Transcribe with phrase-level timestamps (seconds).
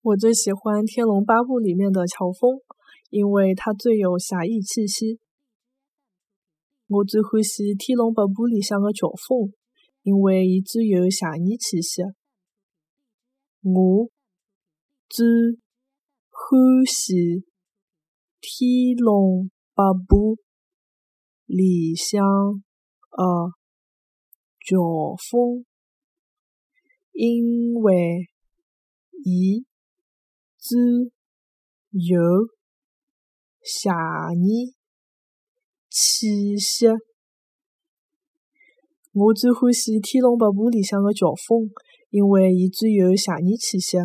[0.00, 2.60] 我最喜欢《天龙八部》里面的乔峰，
[3.10, 5.18] 因为他最有侠义气息。
[6.86, 9.52] 我最欢喜《天龙八部》里向的乔峰，
[10.02, 12.02] 因为伊最有侠义气息。
[13.60, 14.08] 我
[15.08, 15.26] 最
[16.30, 17.14] 欢喜
[18.40, 20.36] 《天龙八部》
[21.44, 22.22] 里向
[23.10, 23.50] 的
[24.64, 25.66] 乔峰，
[27.10, 28.28] 因为
[29.24, 29.66] 伊
[30.68, 30.78] 最
[31.92, 32.20] 有
[33.62, 33.88] 邪
[34.36, 34.74] 念
[35.88, 36.88] 气息。
[39.14, 41.70] 我最欢喜《天龙八部》里向的乔峰，
[42.10, 43.96] 因为伊最有邪念气息。